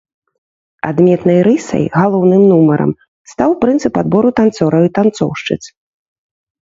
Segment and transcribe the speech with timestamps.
[0.89, 2.91] Адметнай рысай, галоўным нумарам,
[3.33, 5.59] стаў прынцып адбору танцораў і танцоўшчыц.